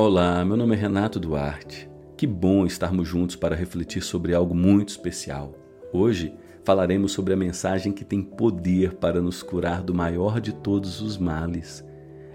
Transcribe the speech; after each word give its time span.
Olá, 0.00 0.44
meu 0.44 0.56
nome 0.56 0.76
é 0.76 0.78
Renato 0.78 1.18
Duarte. 1.18 1.90
Que 2.16 2.24
bom 2.24 2.64
estarmos 2.64 3.08
juntos 3.08 3.34
para 3.34 3.56
refletir 3.56 4.00
sobre 4.00 4.32
algo 4.32 4.54
muito 4.54 4.90
especial. 4.90 5.56
Hoje 5.92 6.32
falaremos 6.62 7.10
sobre 7.10 7.34
a 7.34 7.36
mensagem 7.36 7.90
que 7.90 8.04
tem 8.04 8.22
poder 8.22 8.92
para 8.92 9.20
nos 9.20 9.42
curar 9.42 9.82
do 9.82 9.92
maior 9.92 10.40
de 10.40 10.54
todos 10.54 11.00
os 11.00 11.18
males. 11.18 11.84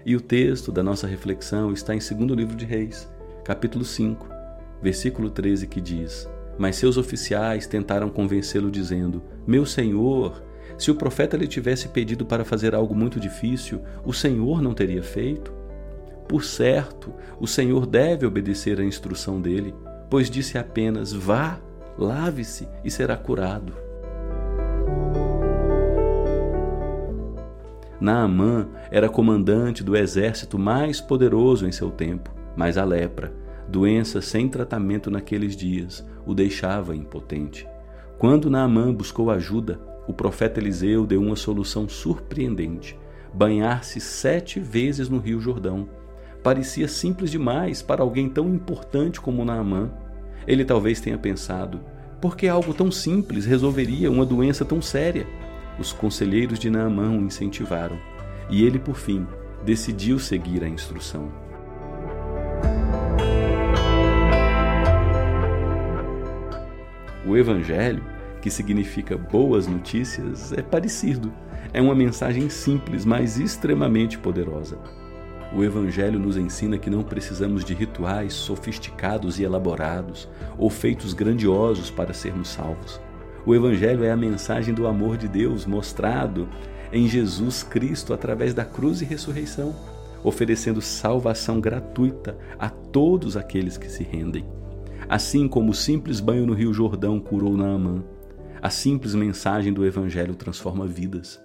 E 0.04 0.14
o 0.14 0.20
texto 0.20 0.70
da 0.70 0.82
nossa 0.82 1.06
reflexão 1.06 1.72
está 1.72 1.94
em 1.94 2.00
2 2.00 2.32
livro 2.36 2.54
de 2.54 2.66
Reis, 2.66 3.10
capítulo 3.42 3.82
5, 3.82 4.28
versículo 4.82 5.30
13, 5.30 5.66
que 5.66 5.80
diz: 5.80 6.28
Mas 6.58 6.76
seus 6.76 6.98
oficiais 6.98 7.66
tentaram 7.66 8.10
convencê-lo, 8.10 8.70
dizendo: 8.70 9.22
Meu 9.46 9.64
senhor, 9.64 10.44
se 10.76 10.90
o 10.90 10.94
profeta 10.94 11.34
lhe 11.34 11.48
tivesse 11.48 11.88
pedido 11.88 12.26
para 12.26 12.44
fazer 12.44 12.74
algo 12.74 12.94
muito 12.94 13.18
difícil, 13.18 13.80
o 14.04 14.12
senhor 14.12 14.60
não 14.60 14.74
teria 14.74 15.02
feito? 15.02 15.63
Por 16.28 16.42
certo, 16.42 17.12
o 17.38 17.46
Senhor 17.46 17.86
deve 17.86 18.26
obedecer 18.26 18.80
à 18.80 18.84
instrução 18.84 19.40
dele, 19.40 19.74
pois 20.08 20.30
disse 20.30 20.56
apenas: 20.56 21.12
Vá, 21.12 21.58
lave-se 21.98 22.68
e 22.84 22.90
será 22.90 23.16
curado. 23.16 23.74
Naamã 28.00 28.68
era 28.90 29.08
comandante 29.08 29.82
do 29.82 29.96
exército 29.96 30.58
mais 30.58 31.00
poderoso 31.00 31.66
em 31.66 31.72
seu 31.72 31.90
tempo, 31.90 32.34
mas 32.56 32.76
a 32.76 32.84
lepra, 32.84 33.32
doença 33.68 34.20
sem 34.20 34.48
tratamento 34.48 35.10
naqueles 35.10 35.56
dias, 35.56 36.04
o 36.26 36.34
deixava 36.34 36.94
impotente. 36.94 37.66
Quando 38.18 38.50
Naamã 38.50 38.92
buscou 38.92 39.30
ajuda, 39.30 39.80
o 40.06 40.12
profeta 40.12 40.60
Eliseu 40.60 41.06
deu 41.06 41.20
uma 41.22 41.36
solução 41.36 41.88
surpreendente: 41.88 42.98
banhar-se 43.32 44.00
sete 44.00 44.60
vezes 44.60 45.08
no 45.08 45.18
Rio 45.18 45.40
Jordão 45.40 45.88
parecia 46.44 46.86
simples 46.86 47.30
demais 47.30 47.80
para 47.80 48.02
alguém 48.02 48.28
tão 48.28 48.46
importante 48.50 49.18
como 49.18 49.46
Naamã. 49.46 49.90
Ele 50.46 50.62
talvez 50.62 51.00
tenha 51.00 51.16
pensado: 51.16 51.80
por 52.20 52.36
que 52.36 52.46
algo 52.46 52.74
tão 52.74 52.92
simples 52.92 53.46
resolveria 53.46 54.10
uma 54.10 54.26
doença 54.26 54.62
tão 54.62 54.82
séria? 54.82 55.26
Os 55.78 55.90
conselheiros 55.92 56.58
de 56.58 56.68
Naamã 56.68 57.10
o 57.10 57.22
incentivaram 57.22 57.98
e 58.50 58.62
ele, 58.62 58.78
por 58.78 58.96
fim, 58.96 59.26
decidiu 59.64 60.18
seguir 60.18 60.62
a 60.62 60.68
instrução. 60.68 61.32
O 67.26 67.34
Evangelho, 67.38 68.04
que 68.42 68.50
significa 68.50 69.16
boas 69.16 69.66
notícias, 69.66 70.52
é 70.52 70.60
parecido. 70.60 71.32
É 71.72 71.80
uma 71.80 71.94
mensagem 71.94 72.50
simples, 72.50 73.06
mas 73.06 73.38
extremamente 73.38 74.18
poderosa. 74.18 74.78
O 75.56 75.62
Evangelho 75.62 76.18
nos 76.18 76.36
ensina 76.36 76.76
que 76.76 76.90
não 76.90 77.04
precisamos 77.04 77.64
de 77.64 77.74
rituais 77.74 78.32
sofisticados 78.32 79.38
e 79.38 79.44
elaborados 79.44 80.28
ou 80.58 80.68
feitos 80.68 81.14
grandiosos 81.14 81.92
para 81.92 82.12
sermos 82.12 82.48
salvos. 82.48 83.00
O 83.46 83.54
Evangelho 83.54 84.02
é 84.02 84.10
a 84.10 84.16
mensagem 84.16 84.74
do 84.74 84.86
amor 84.86 85.16
de 85.16 85.28
Deus 85.28 85.64
mostrado 85.64 86.48
em 86.92 87.06
Jesus 87.06 87.62
Cristo 87.62 88.12
através 88.12 88.52
da 88.52 88.64
cruz 88.64 89.00
e 89.00 89.04
ressurreição, 89.04 89.72
oferecendo 90.24 90.80
salvação 90.80 91.60
gratuita 91.60 92.36
a 92.58 92.68
todos 92.68 93.36
aqueles 93.36 93.76
que 93.76 93.88
se 93.88 94.02
rendem. 94.02 94.44
Assim 95.08 95.46
como 95.46 95.70
o 95.70 95.74
simples 95.74 96.18
banho 96.18 96.46
no 96.46 96.54
Rio 96.54 96.74
Jordão 96.74 97.20
curou 97.20 97.56
Naamã, 97.56 98.02
a 98.60 98.70
simples 98.70 99.14
mensagem 99.14 99.72
do 99.72 99.86
Evangelho 99.86 100.34
transforma 100.34 100.86
vidas. 100.86 101.40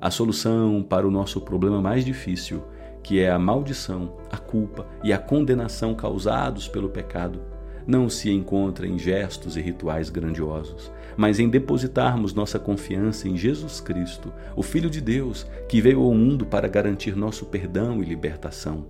A 0.00 0.10
solução 0.10 0.82
para 0.82 1.06
o 1.06 1.10
nosso 1.10 1.40
problema 1.40 1.80
mais 1.80 2.04
difícil, 2.04 2.62
que 3.02 3.20
é 3.20 3.30
a 3.30 3.38
maldição, 3.38 4.16
a 4.30 4.36
culpa 4.36 4.86
e 5.02 5.12
a 5.12 5.18
condenação 5.18 5.94
causados 5.94 6.68
pelo 6.68 6.88
pecado, 6.88 7.40
não 7.86 8.08
se 8.10 8.30
encontra 8.30 8.86
em 8.86 8.98
gestos 8.98 9.56
e 9.56 9.62
rituais 9.62 10.10
grandiosos, 10.10 10.92
mas 11.16 11.40
em 11.40 11.48
depositarmos 11.48 12.34
nossa 12.34 12.58
confiança 12.58 13.26
em 13.26 13.36
Jesus 13.36 13.80
Cristo, 13.80 14.30
o 14.54 14.62
Filho 14.62 14.90
de 14.90 15.00
Deus, 15.00 15.46
que 15.68 15.80
veio 15.80 16.02
ao 16.02 16.12
mundo 16.12 16.44
para 16.44 16.68
garantir 16.68 17.16
nosso 17.16 17.46
perdão 17.46 18.02
e 18.02 18.06
libertação. 18.06 18.84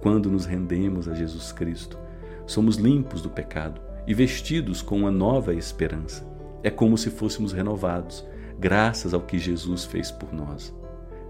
Quando 0.00 0.28
nos 0.28 0.44
rendemos 0.44 1.06
a 1.06 1.14
Jesus 1.14 1.52
Cristo, 1.52 1.96
somos 2.44 2.76
limpos 2.76 3.22
do 3.22 3.30
pecado 3.30 3.80
e 4.08 4.12
vestidos 4.12 4.82
com 4.82 4.96
uma 4.96 5.10
nova 5.12 5.54
esperança. 5.54 6.26
É 6.64 6.70
como 6.70 6.98
se 6.98 7.10
fôssemos 7.10 7.52
renovados 7.52 8.26
graças 8.62 9.12
ao 9.12 9.20
que 9.20 9.40
Jesus 9.40 9.84
fez 9.84 10.12
por 10.12 10.32
nós. 10.32 10.72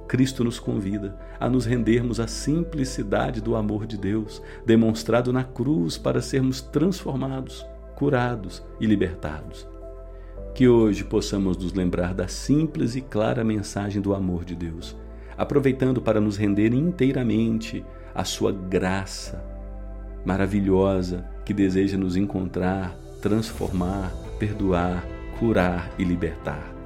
Cristo 0.06 0.44
nos 0.44 0.58
convida 0.58 1.18
a 1.40 1.48
nos 1.48 1.64
rendermos 1.64 2.20
à 2.20 2.26
simplicidade 2.26 3.40
do 3.40 3.56
amor 3.56 3.86
de 3.86 3.96
Deus, 3.96 4.42
demonstrado 4.66 5.32
na 5.32 5.42
cruz 5.42 5.96
para 5.96 6.20
sermos 6.20 6.60
transformados, 6.60 7.66
curados 7.96 8.62
e 8.78 8.84
libertados. 8.84 9.66
Que 10.54 10.68
hoje 10.68 11.04
possamos 11.04 11.56
nos 11.56 11.72
lembrar 11.72 12.12
da 12.12 12.28
simples 12.28 12.94
e 12.96 13.00
clara 13.00 13.42
mensagem 13.42 14.02
do 14.02 14.14
amor 14.14 14.44
de 14.44 14.54
Deus, 14.54 14.94
aproveitando 15.34 16.02
para 16.02 16.20
nos 16.20 16.36
render 16.36 16.74
inteiramente 16.74 17.82
à 18.14 18.24
Sua 18.24 18.52
graça 18.52 19.42
maravilhosa 20.26 21.26
que 21.46 21.54
deseja 21.54 21.96
nos 21.96 22.14
encontrar, 22.14 22.94
transformar, 23.22 24.12
perdoar, 24.38 25.04
curar 25.40 25.90
e 25.98 26.04
libertar 26.04 26.81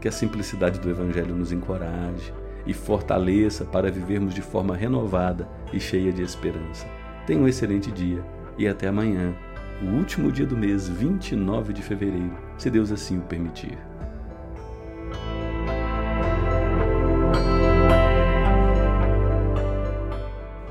que 0.00 0.08
a 0.08 0.12
simplicidade 0.12 0.78
do 0.78 0.90
Evangelho 0.90 1.34
nos 1.34 1.52
encoraje 1.52 2.32
e 2.66 2.72
fortaleça 2.72 3.64
para 3.64 3.90
vivermos 3.90 4.34
de 4.34 4.42
forma 4.42 4.76
renovada 4.76 5.48
e 5.72 5.80
cheia 5.80 6.12
de 6.12 6.22
esperança. 6.22 6.86
Tenha 7.26 7.40
um 7.40 7.48
excelente 7.48 7.90
dia 7.90 8.24
e 8.58 8.66
até 8.66 8.88
amanhã, 8.88 9.34
o 9.82 9.86
último 9.96 10.32
dia 10.32 10.46
do 10.46 10.56
mês, 10.56 10.88
29 10.88 11.72
de 11.72 11.82
fevereiro, 11.82 12.36
se 12.56 12.70
Deus 12.70 12.90
assim 12.90 13.18
o 13.18 13.22
permitir. 13.22 13.78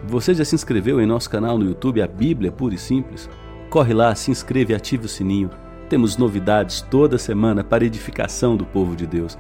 Você 0.08 0.34
já 0.34 0.46
se 0.46 0.56
inscreveu 0.56 1.02
em 1.02 1.06
nosso 1.06 1.30
canal 1.30 1.58
no 1.58 1.66
YouTube 1.66 2.02
A 2.02 2.08
Bíblia 2.08 2.52
Pura 2.52 2.76
e 2.76 2.78
Simples? 2.78 3.30
Corre 3.70 3.94
lá, 3.94 4.14
se 4.16 4.32
inscreve 4.32 4.72
e 4.72 4.76
ative 4.76 5.06
o 5.06 5.10
sininho 5.10 5.50
temos 5.86 6.18
novidades 6.18 6.82
toda 6.82 7.18
semana 7.18 7.64
para 7.64 7.86
edificação 7.86 8.56
do 8.56 8.66
povo 8.66 8.96
de 8.96 9.06
Deus. 9.06 9.38